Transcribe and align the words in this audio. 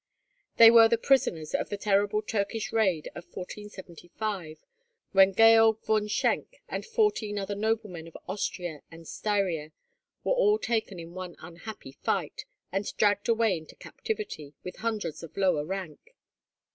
They 0.57 0.71
were 0.71 0.87
the 0.87 0.97
prisoners 0.97 1.53
of 1.53 1.69
the 1.69 1.77
terrible 1.77 2.23
Turkish 2.23 2.71
raid 2.73 3.09
of 3.13 3.23
1475, 3.25 4.65
when 5.11 5.31
Georg 5.35 5.79
von 5.83 6.07
Schenk 6.07 6.59
and 6.67 6.83
fourteen 6.83 7.37
other 7.37 7.53
noblemen 7.53 8.07
of 8.07 8.17
Austria 8.27 8.81
and 8.89 9.07
Styria 9.07 9.73
were 10.23 10.33
all 10.33 10.57
taken 10.57 10.99
in 10.99 11.13
one 11.13 11.35
unhappy 11.37 11.91
fight, 11.91 12.45
and 12.71 12.97
dragged 12.97 13.29
away 13.29 13.55
into 13.55 13.75
captivity, 13.75 14.55
with 14.63 14.77
hundreds 14.77 15.21
of 15.21 15.37
lower 15.37 15.63
rank. 15.63 15.99